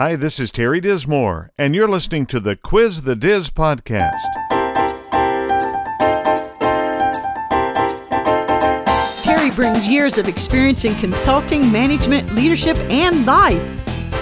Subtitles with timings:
[0.00, 4.16] Hi, this is Terry Dismore, and you're listening to the Quiz the Diz podcast.
[9.22, 13.62] Terry brings years of experience in consulting, management, leadership, and life.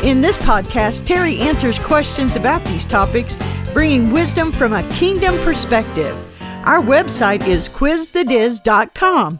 [0.02, 3.38] In this podcast, Terry answers questions about these topics,
[3.72, 6.20] bringing wisdom from a kingdom perspective.
[6.66, 9.38] Our website is quizthediz.com.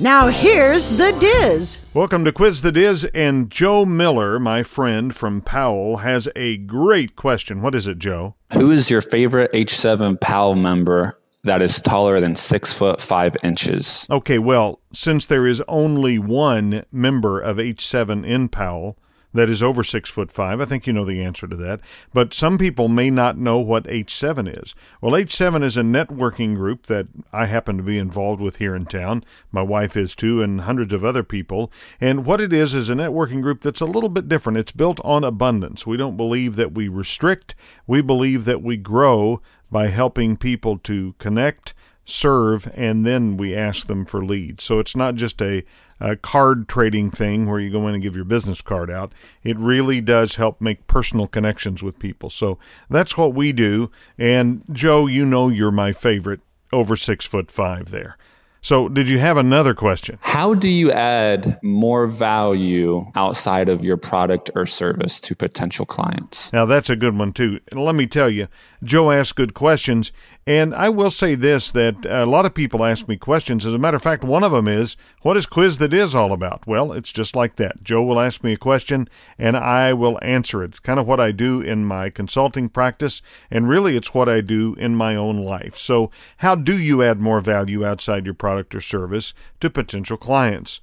[0.00, 1.78] Now here's the Diz.
[1.94, 7.16] Welcome to Quiz the Diz, and Joe Miller, my friend from Powell, has a great
[7.16, 7.62] question.
[7.62, 8.34] What is it, Joe?
[8.52, 14.06] Who is your favorite H7 Powell member that is taller than six foot five inches?
[14.10, 18.98] Okay, well, since there is only one member of H7 in Powell,
[19.34, 20.60] that is over six foot five.
[20.60, 21.80] I think you know the answer to that.
[22.12, 24.74] But some people may not know what H7 is.
[25.00, 28.86] Well, H7 is a networking group that I happen to be involved with here in
[28.86, 29.24] town.
[29.50, 31.70] My wife is too, and hundreds of other people.
[32.00, 34.58] And what it is is a networking group that's a little bit different.
[34.58, 35.86] It's built on abundance.
[35.86, 37.54] We don't believe that we restrict,
[37.86, 41.74] we believe that we grow by helping people to connect
[42.04, 44.64] serve, and then we ask them for leads.
[44.64, 45.64] So it's not just a,
[46.00, 49.12] a, card trading thing where you go in and give your business card out.
[49.42, 52.30] It really does help make personal connections with people.
[52.30, 52.58] So
[52.90, 53.90] that's what we do.
[54.18, 56.40] And Joe, you know you're my favorite
[56.72, 58.16] over six foot five there.
[58.64, 60.16] So, did you have another question?
[60.22, 66.50] How do you add more value outside of your product or service to potential clients?
[66.50, 67.60] Now, that's a good one, too.
[67.72, 68.48] let me tell you,
[68.82, 70.12] Joe asks good questions,
[70.46, 73.64] and I will say this that a lot of people ask me questions.
[73.64, 76.32] As a matter of fact, one of them is, What is Quiz the Diz all
[76.32, 76.66] about?
[76.66, 77.82] Well, it's just like that.
[77.82, 80.70] Joe will ask me a question and I will answer it.
[80.70, 84.42] It's kind of what I do in my consulting practice, and really it's what I
[84.42, 85.78] do in my own life.
[85.78, 90.80] So, how do you add more value outside your product or service to potential clients?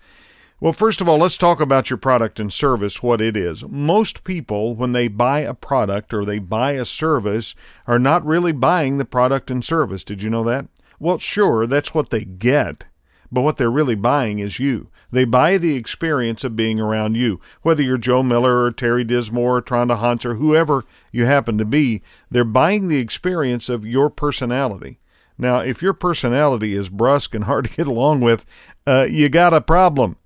[0.62, 3.64] Well, first of all, let's talk about your product and service, what it is.
[3.67, 7.56] Most people, when they buy a product or they buy a service,
[7.88, 10.03] are not really buying the product and service.
[10.03, 10.68] Did you know that?
[11.00, 12.86] Well, sure, that's what they get,
[13.31, 14.91] but what they're really buying is you.
[15.09, 17.41] They buy the experience of being around you.
[17.63, 21.66] Whether you're Joe Miller or Terry Dismore or Tronda Hans or whoever you happen to
[21.66, 25.00] be, they're buying the experience of your personality.
[25.40, 28.46] Now, if your personality is brusque and hard to get along with,
[28.86, 30.18] uh, you got a problem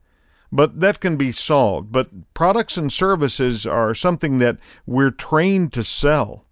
[0.56, 1.92] but that can be solved.
[1.92, 6.46] But products and services are something that we're trained to sell,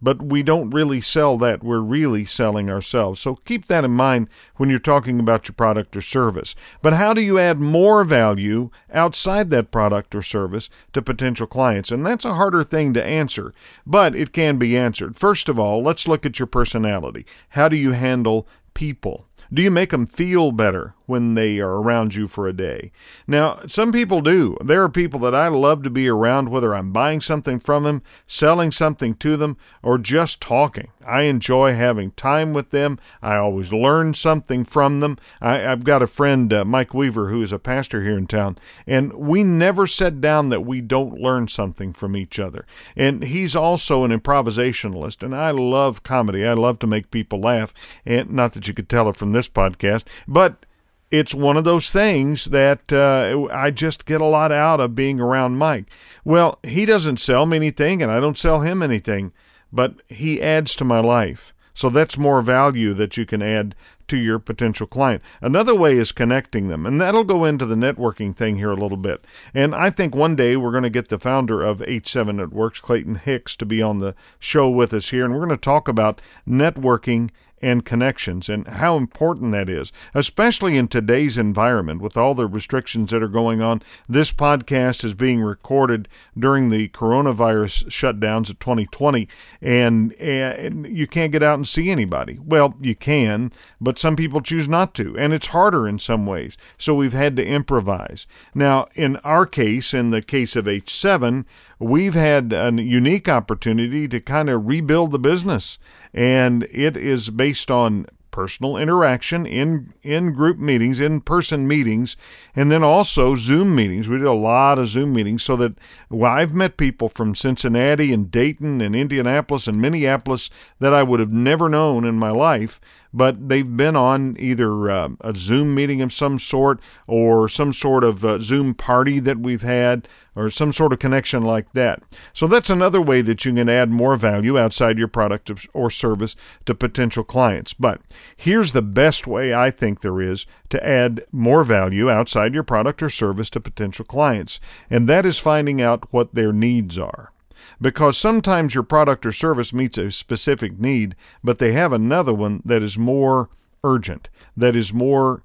[0.00, 1.64] but we don't really sell that.
[1.64, 3.20] We're really selling ourselves.
[3.20, 6.54] So keep that in mind when you're talking about your product or service.
[6.82, 11.90] But how do you add more value outside that product or service to potential clients?
[11.90, 13.52] And that's a harder thing to answer,
[13.84, 15.16] but it can be answered.
[15.16, 17.26] First of all, let's look at your personality.
[17.50, 19.27] How do you handle people?
[19.52, 22.92] Do you make them feel better when they are around you for a day?
[23.26, 24.58] Now, some people do.
[24.62, 28.02] There are people that I love to be around, whether I'm buying something from them,
[28.26, 30.88] selling something to them, or just talking.
[31.08, 32.98] I enjoy having time with them.
[33.22, 35.16] I always learn something from them.
[35.40, 38.58] I, have got a friend, uh, Mike Weaver, who is a pastor here in town,
[38.86, 42.66] and we never set down that we don't learn something from each other.
[42.94, 46.46] And he's also an improvisationalist, and I love comedy.
[46.46, 47.72] I love to make people laugh,
[48.04, 50.64] and not that you could tell it from this podcast, but
[51.10, 55.20] it's one of those things that uh, I just get a lot out of being
[55.20, 55.86] around Mike.
[56.24, 59.32] Well, he doesn't sell me anything, and I don't sell him anything
[59.72, 61.52] but he adds to my life.
[61.74, 63.74] So that's more value that you can add
[64.08, 65.22] to your potential client.
[65.40, 68.96] Another way is connecting them, and that'll go into the networking thing here a little
[68.96, 69.22] bit.
[69.54, 73.16] And I think one day we're going to get the founder of H7 Networks, Clayton
[73.16, 76.20] Hicks, to be on the show with us here, and we're going to talk about
[76.48, 82.46] networking and connections and how important that is, especially in today's environment with all the
[82.46, 83.82] restrictions that are going on.
[84.08, 86.08] This podcast is being recorded
[86.38, 89.28] during the coronavirus shutdowns of 2020,
[89.60, 92.38] and, and you can't get out and see anybody.
[92.44, 96.56] Well, you can, but some people choose not to, and it's harder in some ways.
[96.78, 98.26] So we've had to improvise.
[98.54, 101.44] Now, in our case, in the case of H7,
[101.78, 105.78] we've had a unique opportunity to kind of rebuild the business
[106.12, 108.06] and it is based on
[108.38, 112.16] personal interaction in in group meetings, in person meetings,
[112.54, 114.08] and then also Zoom meetings.
[114.08, 115.76] We did a lot of Zoom meetings so that
[116.08, 121.18] well, I've met people from Cincinnati and Dayton and Indianapolis and Minneapolis that I would
[121.18, 122.80] have never known in my life
[123.12, 128.04] but they've been on either uh, a Zoom meeting of some sort or some sort
[128.04, 132.00] of uh, Zoom party that we've had or some sort of connection like that.
[132.32, 136.36] So that's another way that you can add more value outside your product or service
[136.64, 137.72] to potential clients.
[137.72, 138.00] But
[138.36, 143.02] here's the best way I think there is to add more value outside your product
[143.02, 147.32] or service to potential clients, and that is finding out what their needs are.
[147.80, 152.62] Because sometimes your product or service meets a specific need, but they have another one
[152.64, 153.50] that is more
[153.84, 155.42] urgent, that is more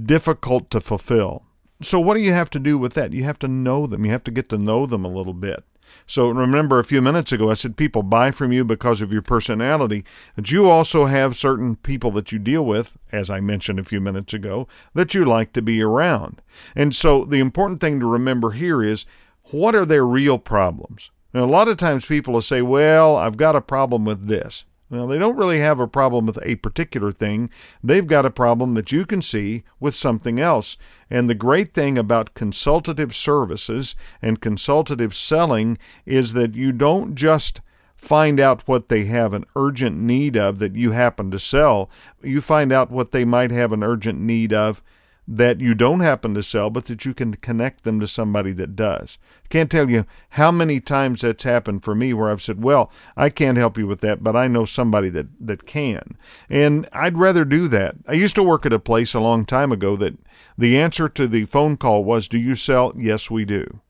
[0.00, 1.42] difficult to fulfill.
[1.80, 3.12] So, what do you have to do with that?
[3.12, 4.04] You have to know them.
[4.04, 5.64] You have to get to know them a little bit.
[6.06, 9.22] So, remember a few minutes ago, I said people buy from you because of your
[9.22, 10.04] personality,
[10.34, 14.00] but you also have certain people that you deal with, as I mentioned a few
[14.00, 16.42] minutes ago, that you like to be around.
[16.74, 19.06] And so, the important thing to remember here is
[19.44, 21.10] what are their real problems?
[21.34, 24.64] Now, a lot of times people will say, Well, I've got a problem with this.
[24.90, 27.50] Well, they don't really have a problem with a particular thing.
[27.84, 30.78] They've got a problem that you can see with something else.
[31.10, 35.76] And the great thing about consultative services and consultative selling
[36.06, 37.60] is that you don't just
[37.96, 41.90] find out what they have an urgent need of that you happen to sell.
[42.22, 44.82] You find out what they might have an urgent need of
[45.30, 48.74] that you don't happen to sell, but that you can connect them to somebody that
[48.74, 49.18] does.
[49.44, 52.90] I can't tell you how many times that's happened for me where I've said, Well,
[53.14, 56.16] I can't help you with that, but I know somebody that, that can.
[56.48, 57.96] And I'd rather do that.
[58.06, 60.16] I used to work at a place a long time ago that
[60.56, 62.94] the answer to the phone call was, Do you sell?
[62.96, 63.80] Yes, we do.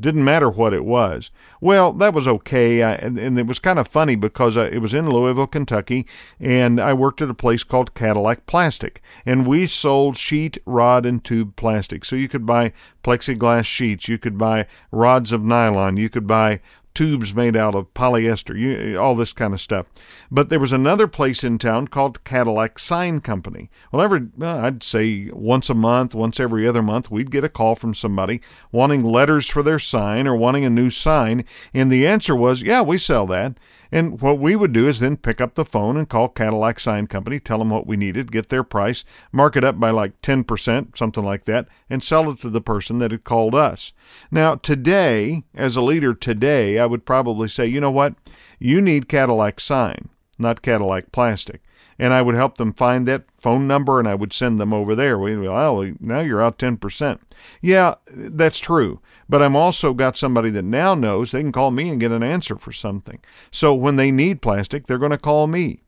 [0.00, 1.30] Didn't matter what it was.
[1.60, 2.82] Well, that was okay.
[2.82, 6.06] I, and, and, it was kind of funny because I, it was in Louisville, Kentucky,
[6.38, 9.02] and I worked at a place called Cadillac Plastic.
[9.26, 12.04] And we sold sheet, rod, and tube plastic.
[12.06, 12.72] So you could buy
[13.04, 16.60] plexiglass sheets, you could buy rods of nylon, you could buy
[17.00, 19.86] tubes made out of polyester, you, all this kind of stuff.
[20.30, 23.70] But there was another place in town called Cadillac Sign Company.
[23.90, 27.48] Well, every, well, I'd say once a month, once every other month, we'd get a
[27.48, 31.46] call from somebody wanting letters for their sign or wanting a new sign.
[31.72, 33.56] And the answer was, yeah, we sell that.
[33.92, 37.06] And what we would do is then pick up the phone and call Cadillac Sign
[37.06, 40.96] Company, tell them what we needed, get their price, mark it up by like 10%,
[40.96, 43.92] something like that, and sell it to the person that had called us.
[44.30, 48.14] Now, today, as a leader today, I would probably say, you know what?
[48.58, 50.08] You need Cadillac Sign,
[50.38, 51.62] not Cadillac Plastic
[52.00, 54.94] and I would help them find that phone number and I would send them over
[54.94, 55.18] there.
[55.18, 57.18] We, well, oh, now you're out 10%.
[57.60, 59.02] Yeah, that's true.
[59.30, 62.24] But I'm also got somebody that now knows they can call me and get an
[62.24, 63.20] answer for something.
[63.52, 65.84] So when they need plastic, they're going to call me.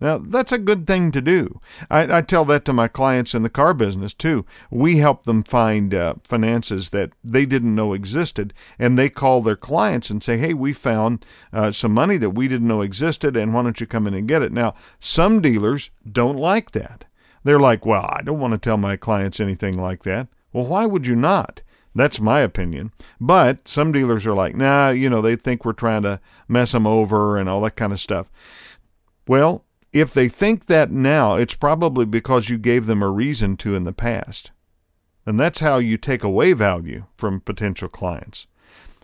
[0.00, 1.60] Now, that's a good thing to do.
[1.88, 4.44] I, I, tell that to my clients in the car business too.
[4.70, 9.56] We help them find uh, finances that they didn't know existed, and they call their
[9.56, 13.54] clients and say, Hey, we found uh, some money that we didn't know existed, and
[13.54, 14.52] why don't you come in and get it?
[14.52, 17.04] Now, some dealers don't like that.
[17.44, 20.26] They're like, Well, I don't want to tell my clients anything like that.
[20.52, 21.60] Well, why would you not?
[21.94, 22.92] That's my opinion.
[23.20, 26.86] But some dealers are like, nah, you know, they think we're trying to mess them
[26.86, 28.30] over and all that kind of stuff.
[29.26, 33.74] Well, if they think that now, it's probably because you gave them a reason to
[33.74, 34.52] in the past.
[35.26, 38.46] And that's how you take away value from potential clients.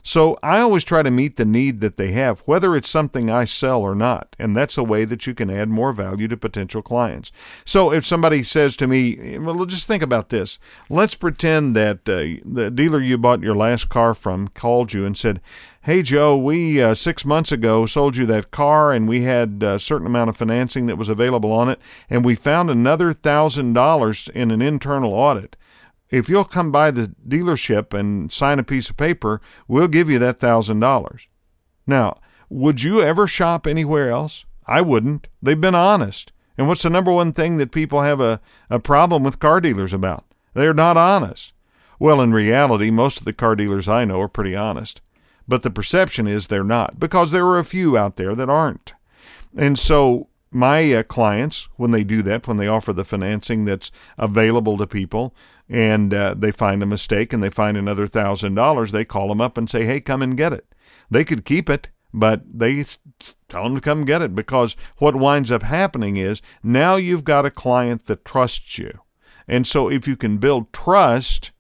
[0.06, 3.42] So I always try to meet the need that they have, whether it's something I
[3.42, 4.36] sell or not.
[4.38, 7.32] And that's a way that you can add more value to potential clients.
[7.64, 10.60] So if somebody says to me, well, just think about this.
[10.88, 15.18] Let's pretend that uh, the dealer you bought your last car from called you and
[15.18, 15.40] said,
[15.82, 19.76] Hey, Joe, we uh, six months ago sold you that car and we had a
[19.80, 24.28] certain amount of financing that was available on it, and we found another thousand dollars
[24.34, 25.56] in an internal audit
[26.10, 30.18] if you'll come by the dealership and sign a piece of paper, we'll give you
[30.20, 31.28] that thousand dollars.
[31.86, 34.44] Now, would you ever shop anywhere else?
[34.66, 35.28] I wouldn't.
[35.42, 36.32] They've been honest.
[36.58, 39.92] And what's the number one thing that people have a, a problem with car dealers
[39.92, 40.24] about?
[40.54, 41.52] They're not honest.
[41.98, 45.00] Well, in reality, most of the car dealers I know are pretty honest.
[45.48, 48.94] But the perception is they're not, because there are a few out there that aren't.
[49.56, 53.92] And so my uh, clients, when they do that, when they offer the financing that's
[54.18, 55.34] available to people,
[55.68, 59.40] and uh, they find a mistake and they find another thousand dollars, they call them
[59.40, 60.66] up and say, "Hey, come and get it."
[61.10, 62.84] They could keep it, but they
[63.48, 67.46] tell them to come get it because what winds up happening is now you've got
[67.46, 69.00] a client that trusts you,
[69.48, 71.50] and so if you can build trust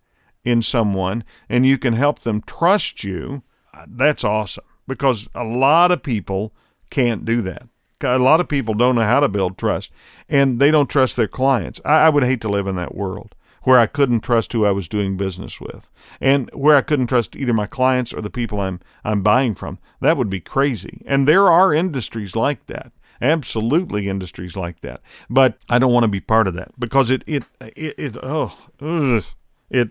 [0.44, 3.42] in someone and you can help them trust you,
[3.74, 6.54] uh, that's awesome because a lot of people
[6.90, 7.68] can't do that.
[8.02, 9.90] A lot of people don't know how to build trust
[10.28, 11.80] and they don't trust their clients.
[11.84, 13.34] I, I would hate to live in that world
[13.66, 17.34] where I couldn't trust who I was doing business with, and where I couldn't trust
[17.34, 19.80] either my clients or the people I'm I'm buying from.
[20.00, 21.02] That would be crazy.
[21.04, 22.92] And there are industries like that.
[23.20, 25.00] Absolutely industries like that.
[25.28, 28.56] But I don't want to be part of that because it it it, it oh
[28.80, 29.24] ugh,
[29.68, 29.90] it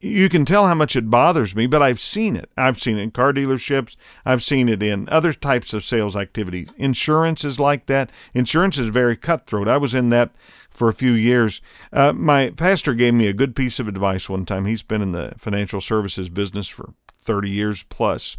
[0.00, 2.50] you can tell how much it bothers me, but I've seen it.
[2.56, 3.96] I've seen it in car dealerships.
[4.24, 6.68] I've seen it in other types of sales activities.
[6.76, 8.10] Insurance is like that.
[8.34, 9.68] Insurance is very cutthroat.
[9.68, 10.30] I was in that
[10.70, 11.62] for a few years.
[11.92, 14.66] Uh, my pastor gave me a good piece of advice one time.
[14.66, 18.36] He's been in the financial services business for 30 years plus.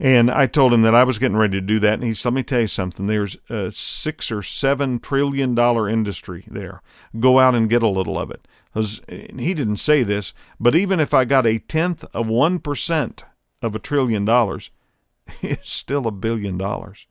[0.00, 1.94] And I told him that I was getting ready to do that.
[1.94, 3.06] And he said, Let me tell you something.
[3.06, 6.82] There's a six or seven trillion dollar industry there.
[7.20, 8.48] Go out and get a little of it.
[8.74, 13.22] He didn't say this, but even if I got a tenth of 1%
[13.60, 14.70] of a trillion dollars,
[15.42, 17.06] it's still a billion dollars.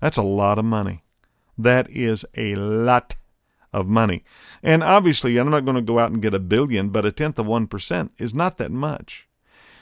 [0.00, 1.04] That's a lot of money.
[1.56, 3.16] That is a lot
[3.72, 4.24] of money.
[4.62, 7.38] And obviously, I'm not going to go out and get a billion, but a tenth
[7.38, 9.26] of 1% is not that much.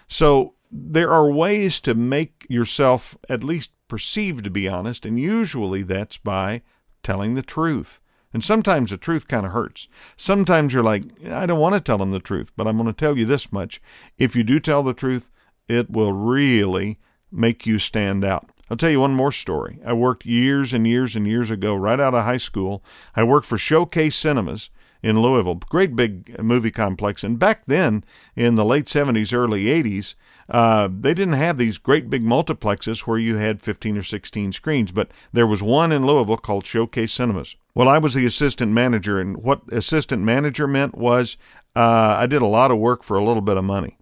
[0.06, 5.82] So there are ways to make yourself at least perceived to be honest, and usually
[5.82, 6.62] that's by
[7.02, 8.00] telling the truth.
[8.34, 9.86] And sometimes the truth kind of hurts.
[10.16, 12.92] Sometimes you're like, I don't want to tell them the truth, but I'm going to
[12.92, 13.80] tell you this much.
[14.18, 15.30] If you do tell the truth,
[15.68, 16.98] it will really
[17.30, 18.50] make you stand out.
[18.68, 19.78] I'll tell you one more story.
[19.86, 22.82] I worked years and years and years ago, right out of high school.
[23.14, 24.68] I worked for Showcase Cinemas
[25.04, 27.22] in Louisville, great big movie complex.
[27.22, 30.14] And back then, in the late 70s, early 80s,
[30.48, 34.92] uh, they didn't have these great big multiplexes where you had 15 or 16 screens,
[34.92, 37.54] but there was one in Louisville called Showcase Cinemas.
[37.74, 41.36] Well, I was the assistant manager, and what assistant manager meant was
[41.76, 43.98] uh, I did a lot of work for a little bit of money.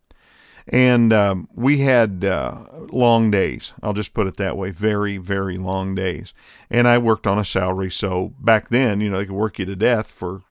[0.68, 3.72] And um, we had uh, long days.
[3.82, 6.32] I'll just put it that way very, very long days.
[6.70, 7.90] And I worked on a salary.
[7.90, 10.42] So back then, you know, they could work you to death for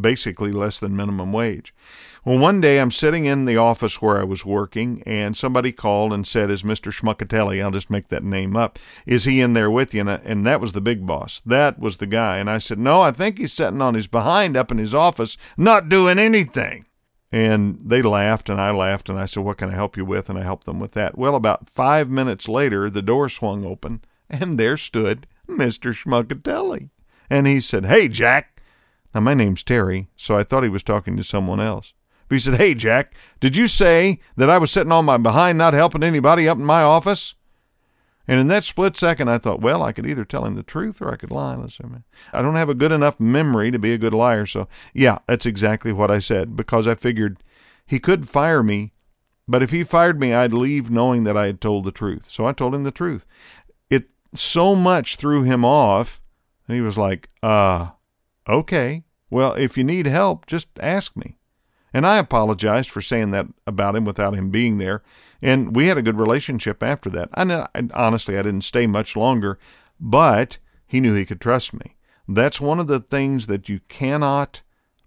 [0.00, 1.74] basically less than minimum wage.
[2.24, 6.12] Well, one day I'm sitting in the office where I was working, and somebody called
[6.12, 6.90] and said, Is Mr.
[6.90, 10.00] Schmuckatelli, I'll just make that name up, is he in there with you?
[10.00, 11.42] And, I, and that was the big boss.
[11.44, 12.38] That was the guy.
[12.38, 15.36] And I said, No, I think he's sitting on his behind up in his office,
[15.58, 16.86] not doing anything.
[17.30, 20.30] And they laughed and I laughed and I said, What can I help you with?
[20.30, 21.18] And I helped them with that.
[21.18, 25.92] Well, about five minutes later, the door swung open and there stood Mr.
[25.92, 26.90] Schmuckatelli.
[27.28, 28.53] And he said, Hey, Jack.
[29.14, 31.94] Now, my name's Terry, so I thought he was talking to someone else.
[32.28, 35.58] But he said, Hey, Jack, did you say that I was sitting on my behind
[35.58, 37.34] not helping anybody up in my office?
[38.26, 41.02] And in that split second, I thought, well, I could either tell him the truth
[41.02, 41.56] or I could lie.
[41.56, 44.46] Listen, I don't have a good enough memory to be a good liar.
[44.46, 47.42] So, yeah, that's exactly what I said because I figured
[47.86, 48.94] he could fire me,
[49.46, 52.30] but if he fired me, I'd leave knowing that I had told the truth.
[52.30, 53.26] So I told him the truth.
[53.90, 56.22] It so much threw him off.
[56.66, 57.90] And he was like, uh,
[58.48, 59.03] okay.
[59.30, 61.38] Well, if you need help, just ask me.
[61.92, 65.02] And I apologized for saying that about him without him being there.
[65.40, 67.28] And we had a good relationship after that.
[67.34, 69.58] I, honestly, I didn't stay much longer,
[70.00, 71.96] but he knew he could trust me.
[72.26, 74.62] That's one of the things that you cannot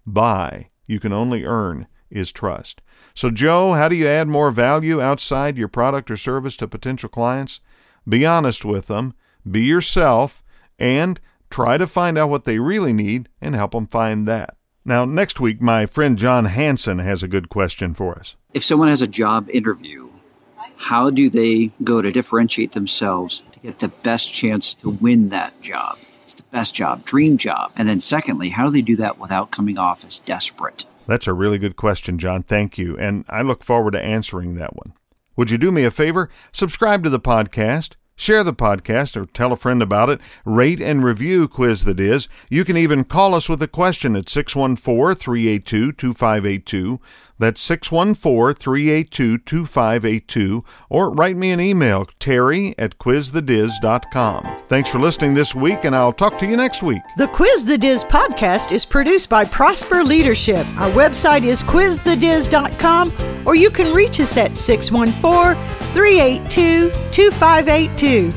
[0.06, 2.80] buy, you can only earn, is trust.
[3.14, 7.08] So, Joe, how do you add more value outside your product or service to potential
[7.08, 7.60] clients?
[8.08, 9.14] Be honest with them,
[9.50, 10.42] be yourself,
[10.78, 11.20] and
[11.50, 14.56] try to find out what they really need and help them find that.
[14.84, 18.36] Now, next week, my friend John Hanson has a good question for us.
[18.54, 20.08] If someone has a job interview,
[20.76, 25.60] how do they go to differentiate themselves to get the best chance to win that
[25.60, 25.98] job?
[26.24, 27.72] It's the best job, dream job.
[27.76, 30.86] And then, secondly, how do they do that without coming off as desperate?
[31.06, 32.42] That's a really good question, John.
[32.42, 32.96] Thank you.
[32.96, 34.92] And I look forward to answering that one.
[35.36, 36.28] Would you do me a favor?
[36.52, 37.96] Subscribe to the podcast.
[38.18, 40.20] Share the podcast or tell a friend about it.
[40.44, 42.28] Rate and review Quiz the Diz.
[42.50, 47.00] You can even call us with a question at 614 382 2582.
[47.38, 50.64] That's 614 382 2582.
[50.90, 54.56] Or write me an email, terry at quizthediz.com.
[54.66, 57.02] Thanks for listening this week, and I'll talk to you next week.
[57.18, 60.66] The Quiz the Diz podcast is produced by Prosper Leadership.
[60.76, 63.12] Our website is quizthediz.com,
[63.46, 68.32] or you can reach us at 614 382 2582.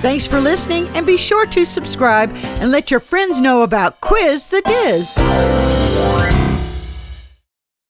[0.00, 4.48] Thanks for listening, and be sure to subscribe and let your friends know about Quiz
[4.48, 5.79] the Diz.